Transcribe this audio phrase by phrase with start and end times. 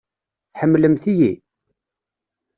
[0.51, 1.31] Tḥemmlemt-iyi?